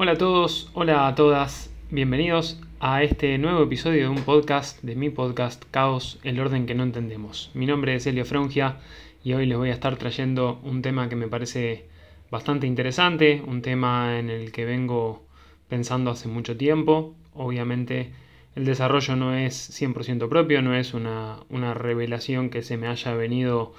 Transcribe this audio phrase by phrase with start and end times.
[0.00, 4.94] Hola a todos, hola a todas, bienvenidos a este nuevo episodio de un podcast, de
[4.94, 7.50] mi podcast Caos, el orden que no entendemos.
[7.52, 8.76] Mi nombre es Elio Frongia
[9.24, 11.86] y hoy les voy a estar trayendo un tema que me parece
[12.30, 15.26] bastante interesante, un tema en el que vengo
[15.66, 17.16] pensando hace mucho tiempo.
[17.34, 18.12] Obviamente
[18.54, 21.40] el desarrollo no es 100% propio, no es una,
[21.74, 23.74] revelación que se me haya venido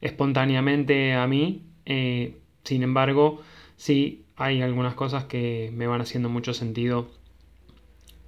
[0.00, 1.64] espontáneamente a mí.
[1.86, 3.42] Eh, sin embargo,
[3.74, 7.08] sí hay algunas cosas que me van haciendo mucho sentido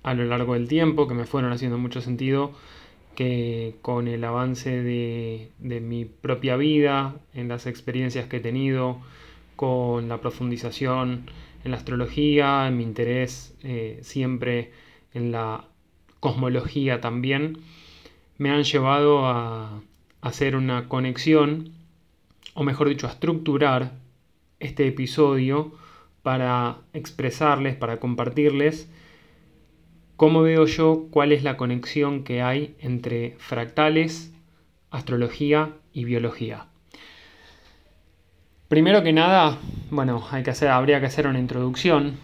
[0.02, 2.52] a lo largo del tiempo, que me fueron haciendo mucho sentido,
[3.15, 9.01] que con el avance de, mi propia vida, en las experiencias que he tenido,
[9.56, 11.30] con la profundización
[11.65, 14.70] en la astrología, en mi interés eh, siempre
[15.12, 15.65] en la
[16.20, 17.59] cosmología también,
[18.38, 19.82] me han llevado a
[20.20, 21.73] hacer una conexión,
[22.54, 23.93] o mejor dicho, a estructurar
[24.60, 25.73] este episodio
[26.22, 28.90] para expresarles, para compartirles
[30.16, 34.32] cómo veo yo cuál es la conexión que hay entre fractales,
[34.90, 36.66] astrología y biología.
[38.68, 39.59] Primero que nada,
[39.90, 42.16] bueno, hay que hacer, habría que hacer una introducción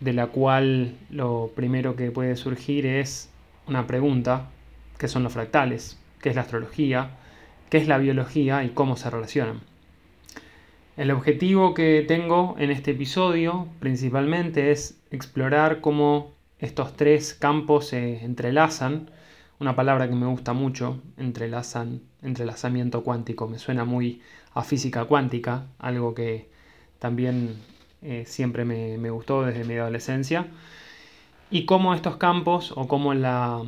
[0.00, 3.30] de la cual lo primero que puede surgir es
[3.66, 4.50] una pregunta,
[4.98, 5.98] ¿qué son los fractales?
[6.22, 7.10] ¿Qué es la astrología?
[7.70, 9.60] ¿Qué es la biología y cómo se relacionan?
[10.96, 18.24] El objetivo que tengo en este episodio principalmente es explorar cómo estos tres campos se
[18.24, 19.10] entrelazan.
[19.58, 24.22] Una palabra que me gusta mucho, entrelazan, entrelazamiento cuántico, me suena muy
[24.52, 26.48] a física cuántica, algo que
[27.00, 27.56] también
[28.02, 30.46] eh, siempre me, gustó desde mi adolescencia.
[31.50, 33.64] Y cómo estos campos o cómo la,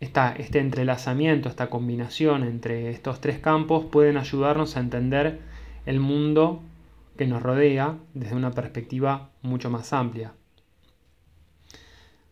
[0.00, 5.53] este entrelazamiento, esta combinación entre estos tres campos pueden ayudarnos a entender
[5.86, 6.62] el mundo
[7.16, 10.32] que nos rodea desde una perspectiva mucho más amplia.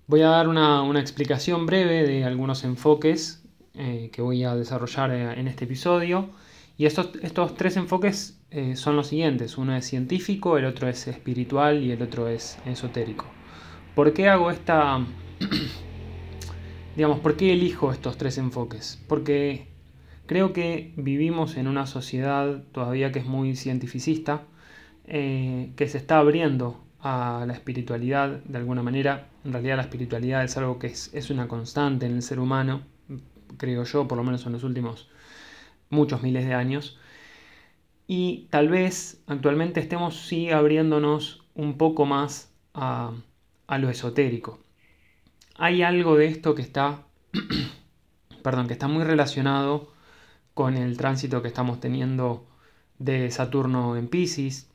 [0.06, 3.42] Voy a dar una, explicación breve de algunos enfoques
[3.74, 6.30] eh, que voy a desarrollar eh, en este episodio.
[6.76, 9.56] Y estos, estos tres enfoques eh, son los siguientes.
[9.56, 13.26] Uno es científico, el otro es espiritual y el otro es esotérico.
[13.94, 15.06] ¿Por qué hago esta...
[16.96, 19.02] digamos, por qué elijo estos tres enfoques?
[19.08, 19.71] Porque
[20.26, 24.42] Creo que vivimos en una sociedad todavía que es muy cientificista,
[25.06, 29.28] eh, que se está abriendo a la espiritualidad de alguna manera.
[29.44, 32.82] En realidad la espiritualidad es algo que es, es una constante en el ser humano,
[33.56, 35.08] creo yo, por lo menos en los últimos
[35.90, 36.98] muchos miles de años.
[38.06, 43.12] Y tal vez actualmente estemos sí abriéndonos un poco más a,
[43.66, 44.60] a lo esotérico.
[45.56, 47.02] Hay algo de esto que está,
[48.42, 49.91] perdón, que está muy relacionado
[50.54, 52.46] con el tránsito que estamos teniendo
[52.98, 54.68] de Saturno en Pisces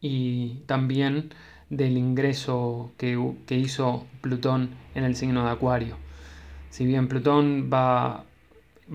[0.00, 1.34] y también
[1.70, 3.18] del ingreso que,
[3.50, 5.96] hizo Plutón en el signo de Acuario.
[6.70, 8.24] Si bien Plutón va,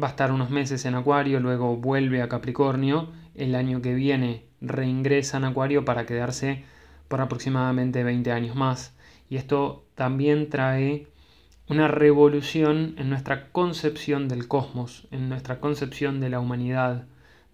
[0.02, 4.46] va a estar unos meses en Acuario, luego vuelve a Capricornio, el año que viene
[4.62, 6.64] reingresa en Acuario para quedarse
[7.08, 8.96] por aproximadamente 20 años más.
[9.30, 11.08] Y esto también trae
[11.70, 17.06] una revolución en nuestra concepción del cosmos, en nuestra concepción de la humanidad,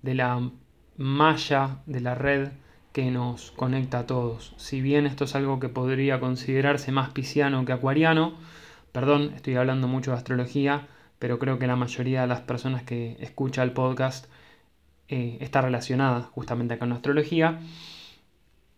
[0.04, 0.52] de la
[0.98, 2.50] malla, de la red
[2.92, 4.54] que nos conecta a todos.
[4.58, 8.36] Si bien esto es algo que podría considerarse más pisciano que acuariano,
[8.92, 10.88] perdón, estoy hablando mucho de astrología,
[11.18, 14.28] pero creo que la mayoría de las personas que escucha el podcast
[15.08, 17.62] eh, está relacionada justamente con la astrología.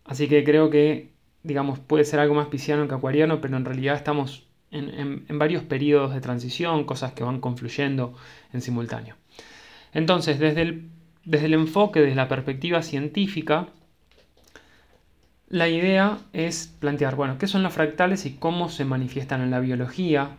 [0.06, 3.96] Así que creo que, digamos, puede ser algo más pisciano que acuariano, pero en realidad
[3.96, 8.14] estamos en, varios periodos de transición, cosas que van confluyendo
[8.52, 9.16] en simultáneo.
[9.92, 10.90] Entonces, desde el,
[11.24, 13.68] desde el enfoque, desde la perspectiva científica,
[15.48, 19.60] la idea es plantear, bueno, qué son los fractales y cómo se manifiestan en la
[19.60, 20.30] biología,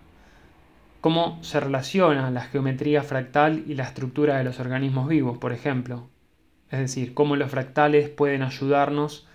[0.99, 6.09] cómo se relaciona la geometría fractal y la estructura de los organismos vivos, por ejemplo.
[6.69, 9.25] Es decir, cómo los fractales pueden ayudarnos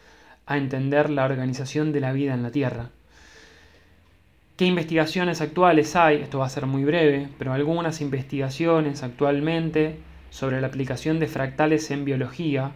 [0.44, 2.90] a entender la organización de la vida en la Tierra.
[4.56, 6.16] ¿Qué investigaciones actuales hay?
[6.16, 9.96] Esto va a ser muy breve, pero algunas investigaciones actualmente
[10.28, 12.72] sobre la aplicación de fractales en biología,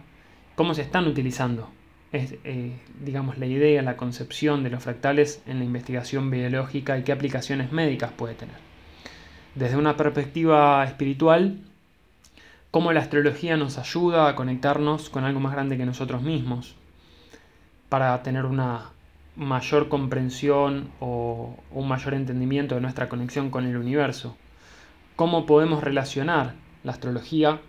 [0.55, 1.69] cómo se están utilizando.
[2.11, 7.03] Es, eh, digamos, la idea, la concepción de los fractales en la investigación biológica y
[7.03, 8.55] qué aplicaciones médicas puede tener.
[9.53, 11.59] Desde una perspectiva espiritual,
[12.71, 16.75] cómo la astrología nos ayuda a conectarnos con algo más grande que nosotros mismos,
[17.87, 18.96] para tener una
[19.37, 24.35] mayor comprensión o un mayor entendimiento de nuestra conexión con el universo.
[25.15, 27.61] Cómo podemos relacionar la astrología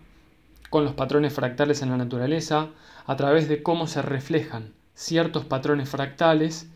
[0.71, 2.69] con los patrones fractales en la naturaleza
[3.07, 6.71] a través de cómo se reflejan ciertos patrones fractales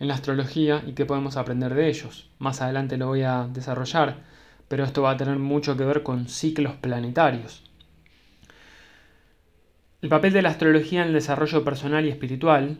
[0.00, 2.30] en la astrología y qué podemos aprender de ellos.
[2.38, 4.22] Más adelante lo voy a desarrollar,
[4.68, 7.64] pero esto va a tener mucho que ver con ciclos planetarios.
[10.00, 12.78] El papel de la astrología en el desarrollo personal y espiritual,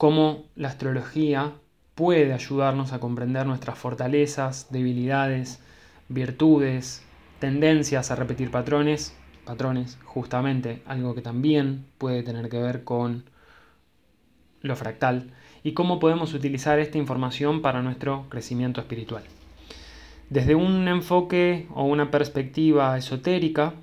[0.00, 1.52] cómo la astrología
[1.94, 5.62] puede ayudarnos a comprender nuestras fortalezas, debilidades,
[6.08, 7.04] virtudes,
[7.38, 9.14] tendencias a repetir patrones,
[9.44, 13.24] patrones, justamente algo que también puede tener que ver con
[14.62, 19.24] lo fractal, y cómo podemos utilizar esta información para nuestro crecimiento espiritual.
[20.30, 23.74] Desde un enfoque o una perspectiva esotérica,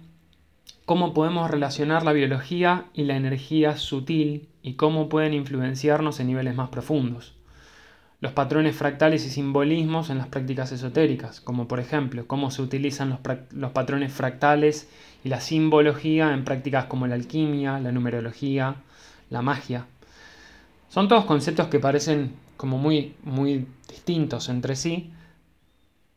[0.86, 6.54] cómo podemos relacionar la biología y la energía sutil y cómo pueden influenciarnos en niveles
[6.54, 7.34] más profundos.
[8.20, 13.10] Los patrones fractales y simbolismos en las prácticas esotéricas, como por ejemplo cómo se utilizan
[13.10, 13.20] los,
[13.52, 14.90] los patrones fractales
[15.24, 18.76] y la simbología en prácticas como la alquimia, la numerología,
[19.30, 19.86] la magia.
[20.90, 25.14] Son todos conceptos que parecen como muy, muy distintos entre sí,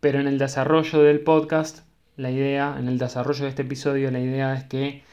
[0.01, 1.85] pero en el desarrollo del podcast,
[2.17, 5.05] la idea, en el desarrollo de este episodio, la idea es que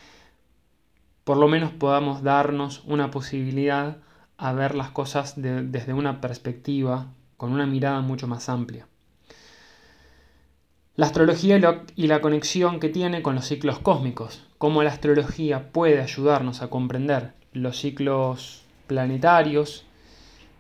[1.27, 3.97] por lo menos podamos darnos una posibilidad
[4.38, 8.88] a ver las cosas desde una perspectiva, con una mirada mucho más amplia.
[10.95, 11.59] La astrología
[11.97, 16.69] y la conexión que tiene con los ciclos cósmicos, cómo la astrología puede ayudarnos a
[16.69, 19.85] comprender los ciclos planetarios,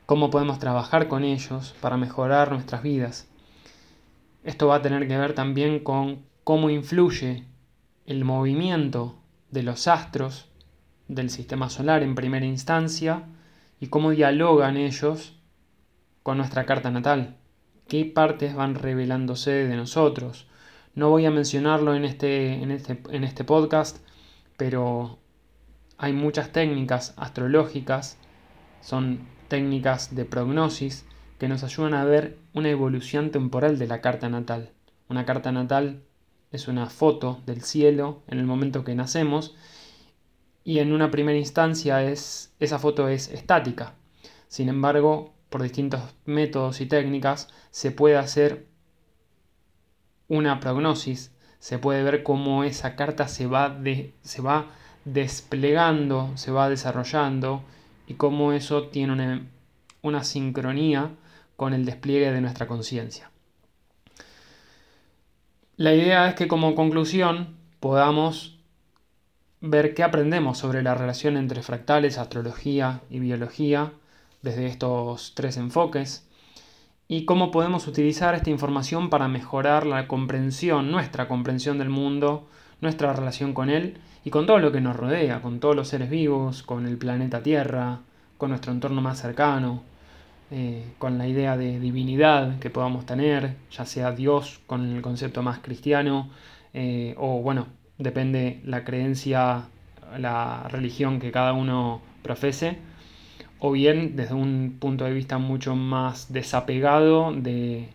[0.05, 3.29] cómo podemos trabajar con ellos para mejorar nuestras vidas.
[4.43, 7.45] Esto va a tener que ver también con cómo influye
[8.05, 9.15] el movimiento
[9.49, 10.49] de los astros
[11.07, 13.23] del sistema solar en primera instancia
[13.79, 15.37] y cómo dialogan ellos
[16.23, 17.37] con nuestra carta natal,
[17.87, 20.47] qué partes van revelándose de nosotros.
[20.95, 23.97] No voy a mencionarlo en este, en este, en este podcast,
[24.57, 25.19] pero
[25.97, 28.17] hay muchas técnicas astrológicas,
[28.81, 31.05] son técnicas de prognosis
[31.39, 34.71] que nos ayudan a ver una evolución temporal de la carta natal.
[35.07, 36.03] Una carta natal
[36.51, 39.55] es una foto del cielo en el momento que nacemos
[40.67, 43.93] y en una primera instancia es, esa foto es estática.
[44.49, 48.67] Sin embargo, por distintos métodos y técnicas se puede hacer
[50.27, 54.67] una prognosis, se puede ver cómo esa carta se va, de, se va
[55.05, 57.63] desplegando, se va desarrollando
[58.05, 59.47] y cómo eso tiene una,
[60.01, 61.11] una sincronía
[61.55, 63.31] con el despliegue de nuestra conciencia.
[65.77, 68.56] La idea es que como conclusión podamos
[69.61, 73.91] ver qué aprendemos sobre la relación entre fractales, astrología y biología
[74.41, 76.27] desde estos tres enfoques
[77.07, 82.47] y cómo podemos utilizar esta información para mejorar la comprensión, nuestra comprensión del mundo,
[82.81, 86.09] nuestra relación con él y con todo lo que nos rodea, con todos los seres
[86.09, 87.99] vivos, con el planeta Tierra,
[88.37, 89.83] con nuestro entorno más cercano,
[90.51, 95.41] eh, con la idea de divinidad que podamos tener, ya sea Dios con el concepto
[95.41, 96.29] más cristiano,
[96.73, 99.65] eh, o bueno, depende la creencia,
[100.17, 102.77] la religión que cada uno profese,
[103.59, 107.89] o bien desde un punto de vista mucho más desapegado de,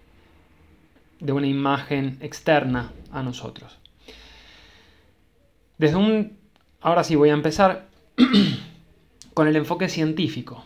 [1.21, 3.79] de una imagen externa a nosotros.
[5.79, 6.37] Desde un...
[6.81, 7.87] Ahora sí voy a empezar
[9.35, 10.65] con el enfoque científico.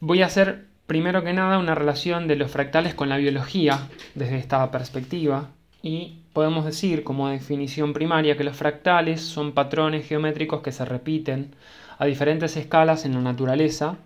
[0.00, 4.38] Voy a hacer primero que nada una relación de los fractales con la biología desde
[4.38, 5.50] esta perspectiva
[5.82, 11.54] y podemos decir como definición primaria que los fractales son patrones geométricos que se repiten
[11.98, 13.96] a diferentes escalas en la naturaleza,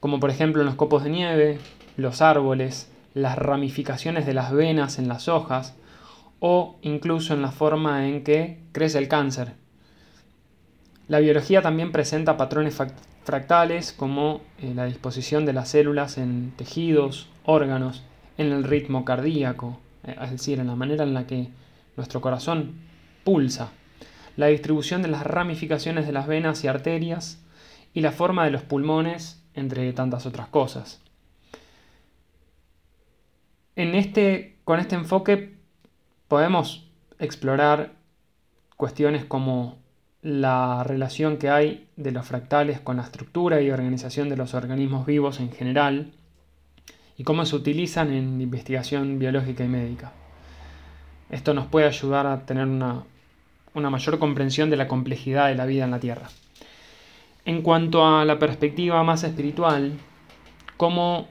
[0.00, 1.58] como por ejemplo en los copos de nieve,
[1.96, 5.74] los árboles, las ramificaciones de las venas en las hojas,
[6.40, 9.54] o incluso en la forma en que crece el cáncer.
[11.08, 12.76] La biología también presenta patrones
[13.24, 18.04] fractales como eh, la disposición de las células en tejidos, órganos,
[18.36, 21.48] en el ritmo cardíaco, es decir, en la manera en la que
[21.96, 22.74] nuestro corazón
[23.24, 23.70] pulsa,
[24.36, 27.42] la distribución de las ramificaciones de las venas y arterias
[27.92, 31.00] y la forma de los pulmones, entre tantas otras cosas.
[33.74, 35.56] En este, con este enfoque
[36.28, 37.94] podemos explorar
[38.76, 39.78] cuestiones como
[40.22, 45.06] la relación que hay de los fractales con la estructura y organización de los organismos
[45.06, 46.12] vivos en general
[47.18, 50.12] y cómo se utilizan en investigación biológica y médica.
[51.30, 53.02] Esto nos puede ayudar a tener una,
[53.74, 56.28] una mayor comprensión de la complejidad de la vida en la Tierra.
[57.44, 59.92] En cuanto a la perspectiva más espiritual,
[60.76, 61.28] cómo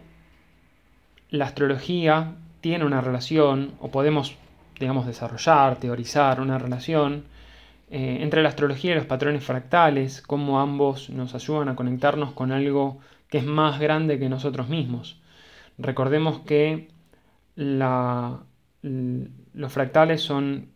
[1.31, 4.35] la astrología tiene una relación, o podemos
[4.79, 7.25] digamos, desarrollar, teorizar una relación
[7.89, 12.51] eh, entre la astrología y los patrones fractales, cómo ambos nos ayudan a conectarnos con
[12.51, 15.19] algo que es más grande que nosotros mismos.
[15.77, 16.89] Recordemos que
[17.55, 18.43] los
[19.69, 20.71] fractales son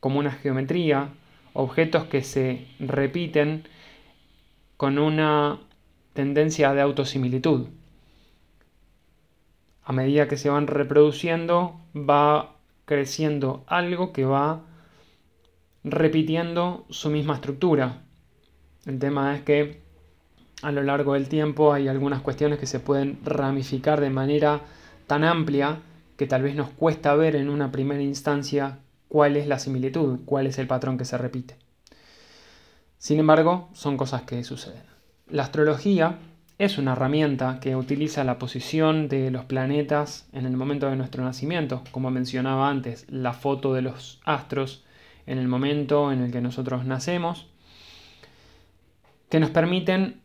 [0.00, 1.10] como una geometría,
[1.52, 3.64] objetos que se repiten
[4.76, 5.58] con una
[6.12, 7.68] tendencia de autosimilitud.
[9.82, 14.64] A medida que se van reproduciendo, va creciendo algo que va
[15.84, 18.02] repitiendo su misma estructura.
[18.84, 19.85] El tema es que
[20.62, 24.62] a lo largo del tiempo hay algunas cuestiones que se pueden ramificar de manera
[25.06, 25.80] tan amplia
[26.16, 30.46] que tal vez nos cuesta ver en una primera instancia cuál es la similitud, cuál
[30.46, 31.56] es el patrón que se repite.
[32.98, 34.82] Sin embargo, son cosas que suceden.
[35.28, 36.18] La astrología
[36.58, 41.22] es una herramienta que utiliza la posición de los planetas en el momento de nuestro
[41.22, 44.84] nacimiento, como mencionaba antes, la foto de los astros
[45.26, 47.46] en el momento en el que nosotros nacemos,
[49.28, 50.22] que nos permiten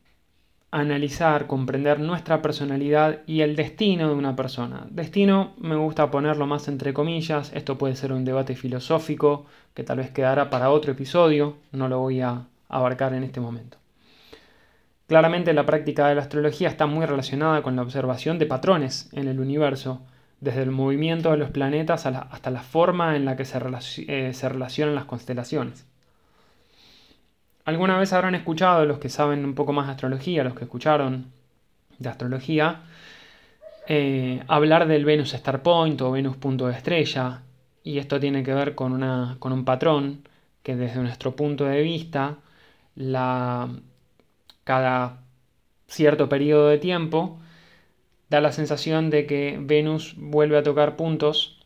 [0.72, 4.88] analizar, comprender nuestra personalidad y el destino de una persona.
[4.90, 9.98] Destino me gusta ponerlo más entre comillas, esto puede ser un debate filosófico que tal
[9.98, 13.78] vez quedará para otro episodio, no lo voy a abarcar en este momento.
[15.08, 19.28] Claramente la práctica de la astrología está muy relacionada con la observación de patrones en
[19.28, 20.02] el universo,
[20.40, 23.60] desde el movimiento de los planetas hasta la forma en la que se,
[24.08, 25.86] eh, se relacionan las constelaciones.
[27.72, 31.32] Alguna vez habrán escuchado, los que saben un poco más de astrología, los que escucharon
[32.00, 32.82] de astrología,
[33.88, 37.44] eh, hablar del Venus Star Point o Venus punto de estrella,
[37.82, 40.28] y esto tiene que ver con, una, con un patrón
[40.64, 42.40] que desde nuestro punto de vista,
[42.96, 43.70] la,
[44.66, 45.22] cada
[45.88, 47.40] cierto periodo de tiempo,
[48.30, 51.61] da la sensación de que Venus vuelve a tocar puntos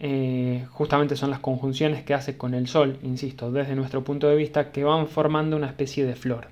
[0.00, 4.36] eh, justamente son las conjunciones que hace con el Sol, insisto, desde nuestro punto de
[4.36, 6.48] vista, que van formando una especie de flor.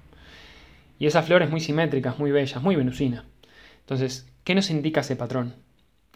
[0.99, 3.25] Y esa flor es muy simétrica, muy bella, muy venusina.
[3.81, 5.55] Entonces, ¿qué nos indica ese patrón?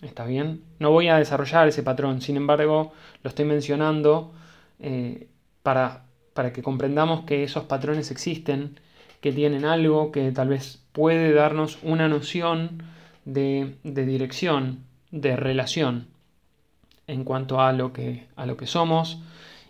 [0.03, 0.63] ¿Está bien?
[0.79, 4.33] No voy a desarrollar ese patrón, sin embargo, lo estoy mencionando
[4.81, 5.29] eh,
[5.63, 8.81] para, para que comprendamos que esos patrones existen,
[9.21, 12.83] que tienen algo que tal vez puede darnos una noción
[13.25, 16.09] de, de dirección, de relación
[17.11, 19.21] en cuanto a lo que, a lo que somos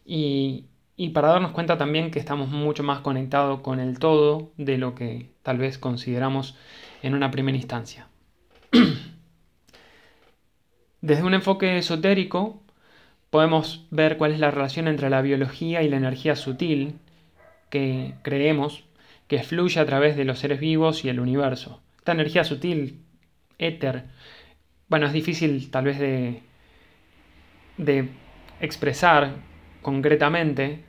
[0.04, 0.66] y,
[1.14, 5.30] para darnos cuenta también que estamos mucho más conectados con el todo de lo que
[5.42, 6.56] tal vez consideramos
[7.02, 8.06] en una primera instancia.
[11.00, 12.60] Desde un enfoque esotérico
[13.30, 16.96] podemos ver cuál es la relación entre la biología y la energía sutil
[17.70, 18.84] que creemos
[19.26, 21.80] que fluye a través de los seres vivos y el universo.
[21.96, 23.00] Esta energía sutil,
[23.58, 24.04] éter,
[24.88, 26.42] bueno, es difícil tal vez de,
[27.84, 28.08] de
[28.60, 29.36] expresar
[29.82, 30.84] concretamente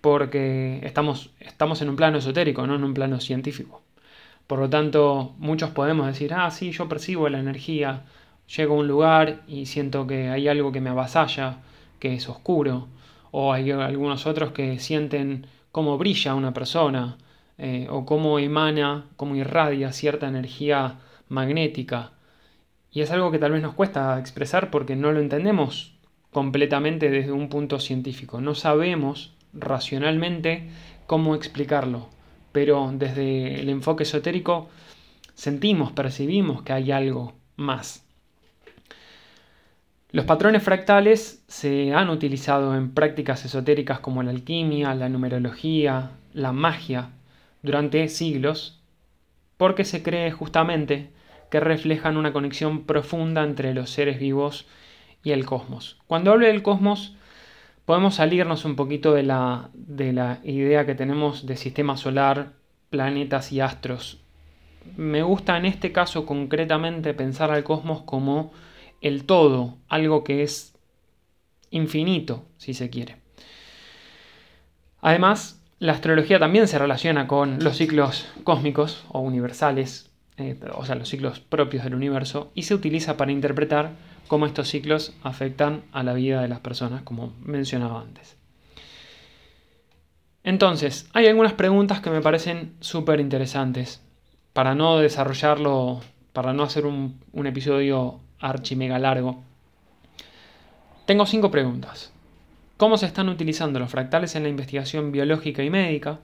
[0.00, 3.82] porque estamos, estamos en un plano esotérico, no en un plano científico.
[4.46, 8.04] Por lo tanto, muchos podemos decir, ah, sí, yo percibo la energía,
[8.56, 11.58] llego a un lugar y siento que hay algo que me avasalla,
[11.98, 12.86] que es oscuro,
[13.32, 17.18] o hay algunos otros que sienten cómo brilla una persona,
[17.58, 22.12] eh, o cómo emana, cómo irradia cierta energía magnética.
[22.92, 25.95] Y es algo que tal vez nos cuesta expresar porque no lo entendemos
[26.36, 28.42] completamente desde un punto científico.
[28.42, 30.68] No sabemos racionalmente
[31.06, 32.10] cómo explicarlo,
[32.52, 34.68] pero desde el enfoque esotérico
[35.32, 38.04] sentimos, percibimos que hay algo más.
[40.10, 46.52] Los patrones fractales se han utilizado en prácticas esotéricas como la alquimia, la numerología, la
[46.52, 47.12] magia
[47.62, 48.82] durante siglos,
[49.56, 51.12] porque se cree justamente
[51.50, 54.66] que reflejan una conexión profunda entre los seres vivos
[55.26, 55.96] y el cosmos.
[56.06, 57.16] Cuando hablo del cosmos,
[57.84, 62.52] podemos salirnos un poquito de la, de la idea que tenemos de sistema solar,
[62.90, 64.20] planetas y astros.
[64.96, 68.52] Me gusta en este caso concretamente pensar al cosmos como
[69.00, 70.76] el todo, algo que es
[71.70, 73.16] infinito, si se quiere.
[75.00, 80.94] Además, la astrología también se relaciona con los ciclos cósmicos o universales, eh, o sea,
[80.94, 83.90] los ciclos propios del universo, y se utiliza para interpretar
[84.26, 88.36] cómo estos ciclos afectan a la vida de las personas, como mencionaba antes.
[90.46, 94.00] Entonces, hay algunas preguntas que me parecen súper interesantes.
[94.52, 96.00] Para no desarrollarlo,
[96.32, 99.42] para no hacer un, episodio archi mega largo,
[101.04, 102.12] tengo cinco preguntas.
[102.76, 106.20] ¿Cómo se están utilizando los fractales en la investigación biológica y médica?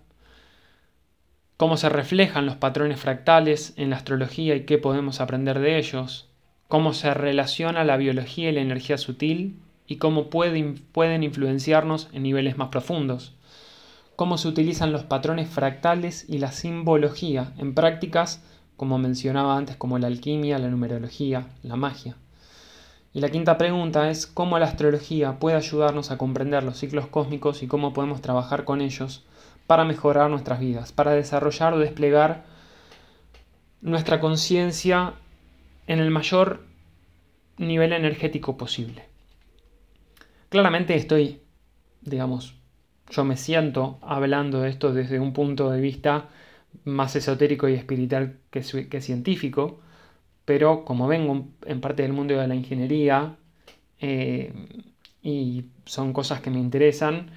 [1.56, 6.31] ¿Cómo se reflejan los patrones fractales en la astrología y qué podemos aprender de ellos?
[6.72, 12.22] Cómo se relaciona la biología y la energía sutil y cómo pueden, pueden influenciarnos en
[12.22, 13.34] niveles más profundos.
[14.16, 18.42] cómo se utilizan los patrones fractales y la simbología en prácticas,
[18.78, 22.16] como mencionaba antes, como la alquimia, la numerología, la magia.
[23.12, 27.62] Y la quinta pregunta es cómo la astrología puede ayudarnos a comprender los ciclos cósmicos
[27.62, 29.26] y cómo podemos trabajar con ellos
[29.66, 32.44] para mejorar nuestras vidas, para desarrollar o desplegar
[33.82, 35.16] nuestra conciencia
[35.92, 36.64] en el mayor
[37.58, 39.04] nivel energético posible.
[40.48, 41.42] Claramente estoy,
[42.00, 42.54] digamos,
[43.10, 46.30] yo me siento hablando de esto desde un punto de vista
[46.84, 49.80] más esotérico y espiritual que, científico,
[50.46, 53.36] pero como vengo en parte del mundo de la ingeniería
[54.00, 54.50] eh,
[55.22, 57.32] y son cosas que me interesan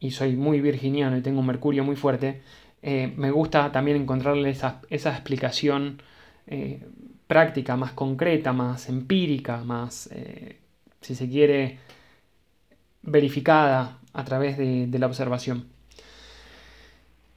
[0.00, 2.40] y soy muy virginiano y tengo un mercurio muy fuerte,
[2.80, 6.00] eh, me gusta también encontrarle esa, explicación
[6.46, 6.82] eh,
[7.26, 10.10] práctica, más concreta, más empírica, más,
[11.00, 11.78] si se quiere,
[13.02, 15.66] verificada a través de, la observación.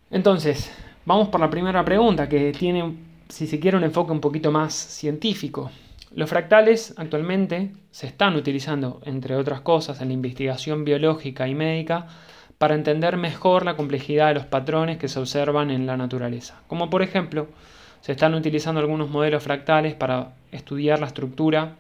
[0.10, 0.72] Entonces,
[1.06, 2.96] vamos por la primera pregunta, que tiene,
[3.28, 5.72] si se quiere, un enfoque un poquito más científico.
[6.12, 12.08] Los fractales actualmente se están utilizando, entre otras cosas, en la investigación biológica y médica
[12.58, 16.62] para entender mejor la complejidad de los patrones que se observan en la naturaleza.
[16.68, 17.48] Como por ejemplo,
[18.08, 21.76] se están utilizando algunos modelos fractales para estudiar la estructura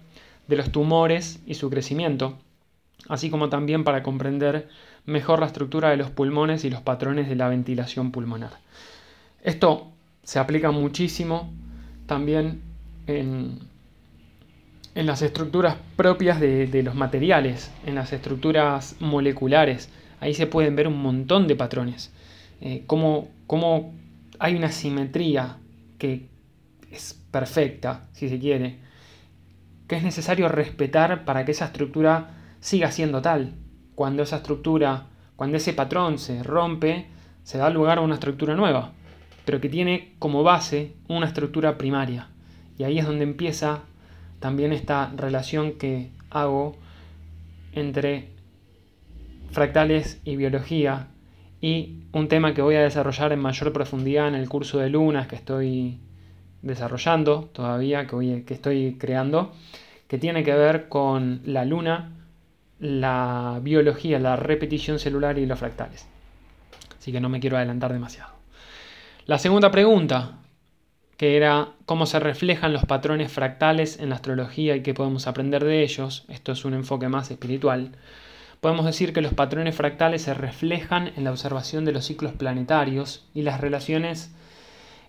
[0.49, 2.37] de los tumores y su crecimiento,
[3.07, 4.67] así como también para comprender
[5.05, 8.49] mejor la estructura de los pulmones y los patrones de la ventilación pulmonar.
[9.41, 9.87] Esto
[10.21, 11.49] se aplica muchísimo
[12.07, 12.61] también
[13.05, 13.59] en,
[14.95, 19.89] en las estructuras propias de, los materiales, en las estructuras moleculares.
[20.19, 22.11] Ahí se pueden ver un montón de patrones.
[22.59, 23.93] Eh, cómo, cómo
[24.39, 25.59] hay una simetría
[25.97, 26.29] que
[26.91, 28.79] es perfecta, si se quiere,
[29.87, 33.53] que es necesario respetar para que esa estructura siga siendo tal.
[33.95, 37.07] Cuando esa estructura, cuando ese patrón se rompe,
[37.43, 38.93] se da lugar a una estructura nueva,
[39.45, 42.29] pero que tiene como base una estructura primaria.
[42.77, 43.83] Y ahí es donde empieza
[44.39, 46.77] también esta relación que hago
[47.73, 48.29] entre
[49.51, 51.07] fractales y biología
[51.61, 55.27] y un tema que voy a desarrollar en mayor profundidad en el curso de lunas
[55.27, 55.99] que estoy
[56.61, 59.53] desarrollando todavía, que, que estoy creando,
[60.07, 62.13] que tiene que ver con la luna
[62.79, 66.07] la biología, la repetición celular y los fractales.
[66.97, 68.33] Así que no me quiero adelantar demasiado.
[69.25, 70.37] La segunda pregunta,
[71.17, 75.63] que era cómo se reflejan los patrones fractales en la astrología y qué podemos aprender
[75.63, 77.93] de ellos, esto es un enfoque más espiritual,
[78.61, 83.27] podemos decir que los patrones fractales se reflejan en la observación de los ciclos planetarios
[83.33, 84.33] y las relaciones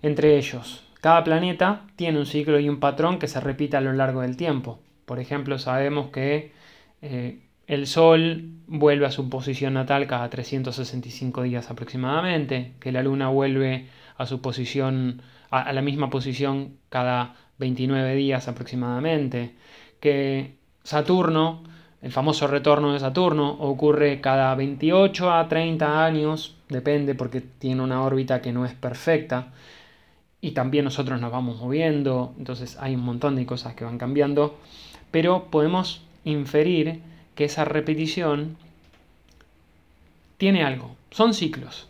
[0.02, 0.84] entre ellos.
[1.00, 4.36] Cada planeta tiene un ciclo y un patrón que se repite a lo largo del
[4.36, 4.80] tiempo.
[5.06, 6.52] Por ejemplo, sabemos que
[7.02, 13.28] eh, el Sol vuelve a su posición natal cada 365 días aproximadamente, que la Luna
[13.28, 19.54] vuelve a su posición, a, la misma posición cada 29 días aproximadamente,
[20.00, 21.62] que Saturno,
[22.00, 28.02] el famoso retorno de Saturno, ocurre cada 28 a 30 años, depende porque tiene una
[28.02, 29.48] órbita que no es perfecta,
[30.40, 34.56] y también nosotros nos vamos moviendo, entonces hay un montón de cosas que van cambiando,
[35.10, 37.00] pero podemos inferir
[37.34, 38.56] que esa repetición
[40.36, 41.88] tiene algo, son ciclos.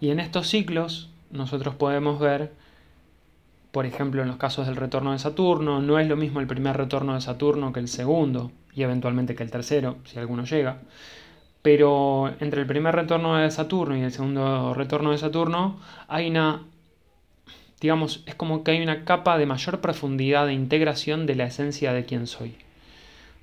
[0.00, 2.52] Y en estos ciclos nosotros podemos ver,
[3.72, 6.76] por ejemplo, en los casos del retorno de Saturno, no es lo mismo el primer
[6.76, 10.78] retorno de Saturno que el segundo y eventualmente que el tercero, si alguno llega.
[11.62, 16.62] Pero entre el primer retorno de Saturno y el segundo retorno de Saturno hay una,
[17.80, 21.92] digamos, es como que hay una capa de mayor profundidad de integración de la esencia
[21.92, 22.56] de quien soy.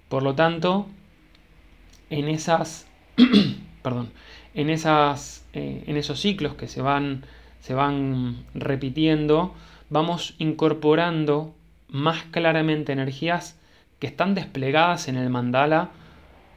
[0.07, 0.87] Por lo tanto,
[2.09, 2.87] en esas,
[3.83, 4.11] perdón,
[4.53, 7.25] en, esas, eh, en esos ciclos que se van,
[7.59, 9.53] se van repitiendo,
[9.89, 11.53] vamos incorporando
[11.89, 13.59] más claramente energías
[14.05, 15.89] que están desplegadas en el mandala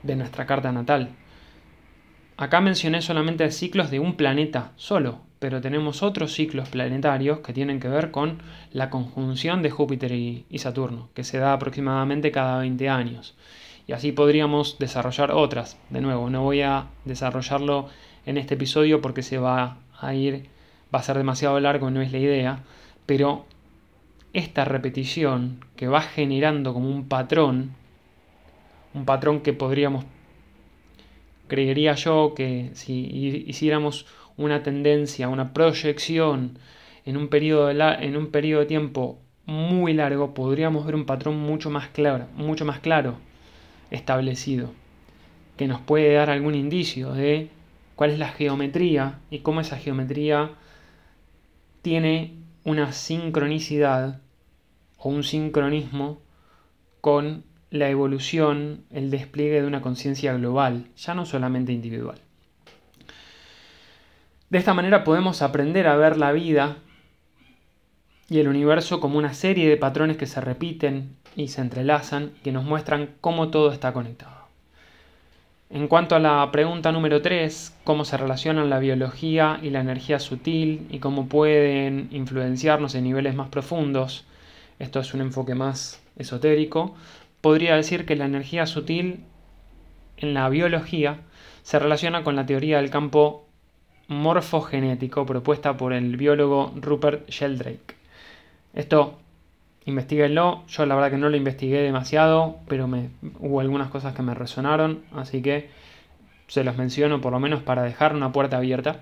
[0.03, 1.09] de nuestra carta natal.
[2.37, 7.81] Acá mencioné solamente ciclos de un planeta solo, pero tenemos otros ciclos planetarios que tienen
[7.81, 12.59] que ver con la conjunción de Júpiter y, y Saturno, que se da aproximadamente cada
[12.59, 13.35] 20 años
[13.87, 15.79] y así podríamos desarrollar otras.
[15.89, 17.89] De nuevo, no voy a desarrollarlo
[18.27, 20.51] en este episodio porque se va a ir,
[20.95, 22.59] va a ser demasiado largo, no es la idea,
[23.07, 23.47] pero
[24.33, 27.75] esta repetición que va generando como un patrón,
[28.95, 30.05] un patrón que podríamos,
[31.47, 36.59] creería yo que si hiciéramos una tendencia, una proyección
[37.05, 41.71] en un periodo de, en un de tiempo muy largo, podríamos ver un patrón mucho
[41.71, 43.17] más claro, mucho más claro
[43.91, 44.71] establecido,
[45.57, 47.49] que nos puede dar algún indicio de
[47.97, 50.51] cuál es la geometría y cómo esa geometría
[51.83, 52.38] tiene
[52.69, 54.21] una sincronicidad
[54.99, 56.21] o un sincronismo
[57.01, 62.19] con la evolución, el despliegue de una conciencia global, ya no solamente individual.
[64.51, 66.77] De esta manera podemos aprender a ver la vida
[68.29, 72.53] y el universo como una serie de patrones que se repiten y se entrelazan, que
[72.53, 74.38] nos muestran cómo todo está conectado.
[75.71, 80.19] En cuanto a la pregunta número 3, cómo se relacionan la biología y la energía
[80.19, 84.25] sutil y cómo pueden influenciarnos en niveles más profundos,
[84.79, 86.95] esto es un enfoque más esotérico,
[87.43, 89.25] podría decir que la energía sutil
[90.17, 91.19] en la biología
[91.63, 93.45] se relaciona con la teoría del campo
[94.07, 97.95] morfogenético propuesta por el biólogo Rupert Sheldrake.
[98.73, 99.19] Esto
[99.89, 104.23] investiguenlo, yo la verdad que no lo investigué demasiado, pero me, hubo algunas cosas que
[104.23, 105.71] me resonaron, así que
[106.47, 109.01] se los menciono por lo menos para dejar una puerta abierta.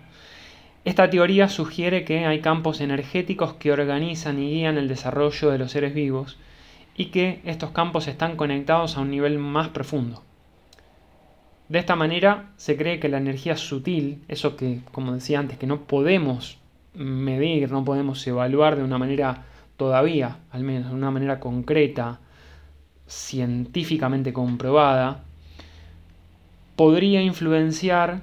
[0.85, 5.73] Esta teoría sugiere que hay campos energéticos que organizan y guían el desarrollo de los
[5.73, 6.39] seres vivos
[6.97, 10.23] y que estos campos están conectados a un nivel más profundo.
[11.69, 15.67] De esta manera se cree que la energía sutil, eso que, como decía antes, que
[15.67, 16.59] no podemos
[16.95, 19.45] medir, no podemos evaluar de una manera
[19.77, 22.21] todavía, al menos de una manera concreta,
[23.07, 25.23] científicamente comprobada,
[26.77, 28.21] podría influenciar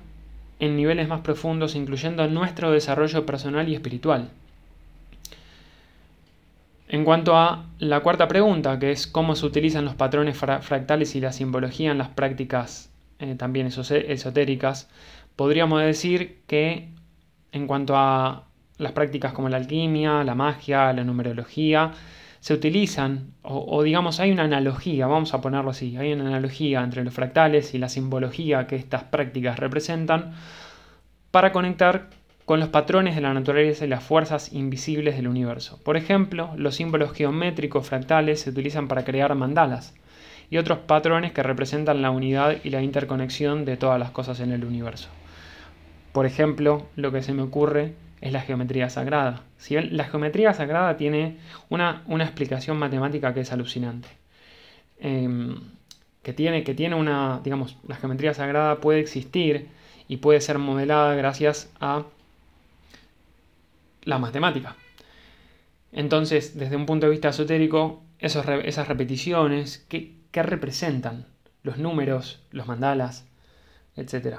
[0.60, 4.30] en niveles más profundos, incluyendo nuestro desarrollo personal y espiritual.
[6.88, 11.22] En cuanto a la cuarta pregunta, que es cómo se utilizan los patrones fractales y
[11.22, 14.90] la simbología en las prácticas eh, también esotéricas,
[15.36, 16.90] podríamos decir que
[17.52, 18.44] en cuanto a
[18.84, 21.92] las prácticas como la alquimia, la magia, la numerología,
[22.40, 27.04] se utilizan, o, digamos, hay una analogía, vamos a ponerlo así, hay una analogía entre
[27.06, 30.34] los fractales y la simbología que estas prácticas representan
[31.32, 32.10] para conectar
[32.44, 35.80] con los patrones de la naturaleza y las fuerzas invisibles del universo.
[35.84, 39.94] Por ejemplo, los símbolos geométricos fractales se utilizan para crear mandalas
[40.50, 44.52] y otros patrones que representan la unidad y la interconexión de todas las cosas en
[44.52, 45.08] el universo.
[46.12, 47.94] Por ejemplo, lo que se me ocurre
[48.24, 49.44] es la geometría sagrada.
[49.58, 54.08] Si la geometría sagrada tiene una, explicación matemática que es alucinante.
[54.98, 55.60] Em,
[56.22, 59.68] que, tiene, que tiene una, digamos, la geometría sagrada puede existir
[60.08, 62.04] y puede ser modelada gracias a
[64.04, 64.78] la matemática.
[65.92, 71.26] Entonces, desde un punto de vista esotérico, esas repeticiones, ¿qué, representan?
[71.62, 73.28] Los números, los mandalas,
[73.98, 74.38] etc.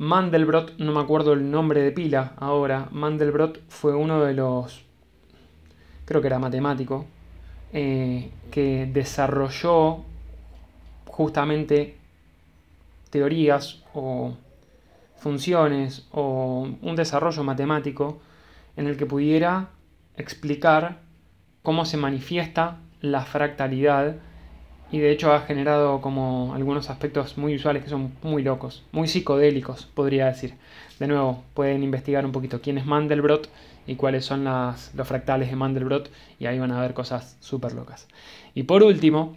[0.00, 4.82] Mandelbrot, no me acuerdo el nombre de pila ahora, Mandelbrot fue uno de los,
[6.06, 7.04] creo que era matemático,
[7.74, 9.98] eh, que desarrolló
[11.04, 11.98] justamente
[13.10, 14.32] teorías o
[15.18, 18.22] funciones o un desarrollo matemático
[18.78, 19.68] en el que pudiera
[20.16, 21.00] explicar
[21.62, 24.16] cómo se manifiesta la fractalidad
[24.92, 29.06] y de hecho ha generado como algunos aspectos muy usuales que son muy locos, muy
[29.06, 30.54] psicodélicos, podría decir.
[30.98, 33.48] De nuevo, pueden investigar un poquito quién es Mandelbrot
[33.86, 37.72] y cuáles son las, los fractales de Mandelbrot y ahí van a ver cosas súper
[37.72, 38.08] locas.
[38.54, 39.36] Y por último,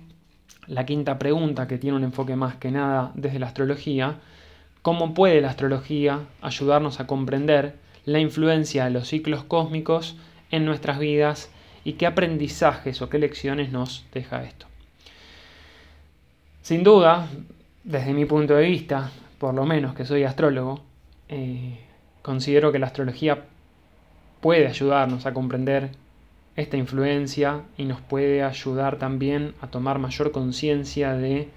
[0.68, 4.20] la quinta pregunta que tiene un enfoque más que nada desde la astrología,
[4.82, 10.18] ¿cómo puede la astrología ayudarnos a comprender la influencia de los ciclos cósmicos
[10.52, 11.52] en nuestras vidas
[11.86, 14.73] y qué aprendizajes o qué lecciones nos deja esto?
[16.64, 17.28] Sin duda,
[17.84, 20.80] desde mi punto de vista, por lo menos que soy astrólogo,
[21.28, 21.78] eh,
[22.22, 23.44] considero que la astrología
[24.40, 25.90] puede ayudarnos a comprender
[26.56, 31.50] esta influencia y nos puede ayudar también a tomar mayor conciencia de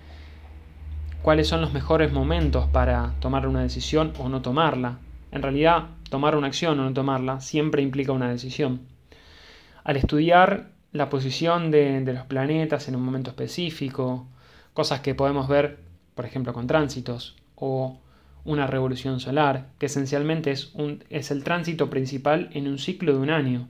[1.23, 4.99] cuáles son los mejores momentos para tomar una decisión o no tomarla.
[5.31, 8.81] En realidad, tomar una acción o no tomarla siempre implica una decisión.
[9.85, 14.27] Al estudiar la posición de los planetas en un momento específico,
[14.77, 15.79] Cosas que podemos ver,
[16.15, 17.99] por ejemplo, con tránsitos o
[18.45, 23.69] una revolución solar, que esencialmente es, el tránsito principal en un ciclo de un año.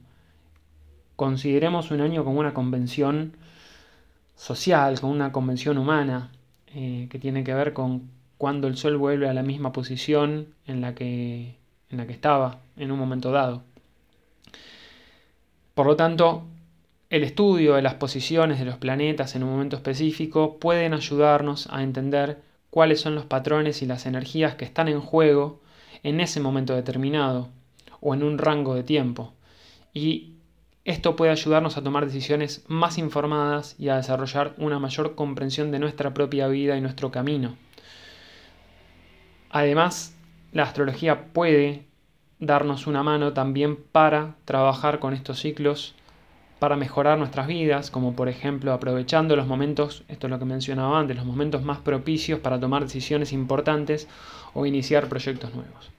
[1.15, 3.37] Consideremos un año como una convención
[4.35, 6.33] social, como una convención humana,
[6.75, 10.81] eh, que tiene que ver con cuando el Sol vuelve a la misma posición en
[10.81, 11.55] la que
[12.09, 13.63] estaba en un momento dado.
[15.73, 16.43] Por lo tanto,
[17.09, 21.83] el estudio de las posiciones de los planetas en un momento específico pueden ayudarnos a
[21.83, 25.61] entender cuáles son los patrones y las energías que están en juego
[26.03, 27.49] en ese momento determinado
[28.01, 29.33] o en un rango de tiempo.
[29.95, 30.35] Y
[30.85, 35.79] esto puede ayudarnos a tomar decisiones más informadas y a desarrollar una mayor comprensión de
[35.79, 37.57] nuestra propia vida y nuestro camino.
[39.51, 40.15] Además,
[40.53, 41.87] la astrología puede
[42.39, 45.95] darnos una mano también para trabajar con estos ciclos,
[46.59, 50.99] para mejorar nuestras vidas, como por ejemplo aprovechando los momentos, esto es lo que mencionaba
[50.99, 54.09] antes, los momentos más propicios para tomar decisiones importantes
[54.55, 55.91] o iniciar proyectos nuevos.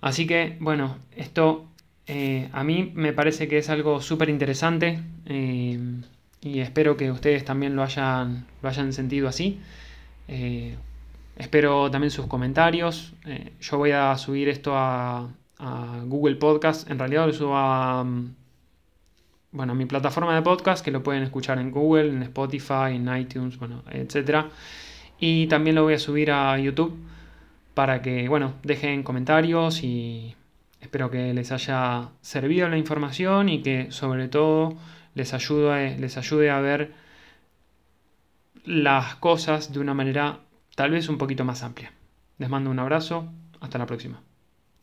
[0.00, 1.66] Así que, bueno, esto
[2.10, 5.78] eh, a mí me parece que es algo súper interesante eh,
[6.40, 9.60] y espero que ustedes también lo hayan, lo hayan sentido así.
[10.26, 10.74] Eh,
[11.36, 13.12] espero también sus comentarios.
[13.60, 15.28] yo voy a subir esto a,
[16.06, 16.88] Google Podcast.
[16.88, 18.06] En realidad lo subo a,
[19.58, 23.58] bueno, mi plataforma de podcast que lo pueden escuchar en Google, en Spotify, en iTunes,
[23.58, 24.46] bueno, etc.
[25.18, 26.96] Y también lo voy a subir a YouTube
[27.74, 30.34] para que, bueno, dejen comentarios y
[30.80, 34.76] Espero que les haya servido la información y que sobre todo
[35.14, 36.92] les ayude, les ayude a ver
[38.64, 40.40] las cosas de una manera
[40.76, 41.92] tal vez un poquito más amplia.
[42.38, 44.27] Les mando un abrazo, hasta la próxima.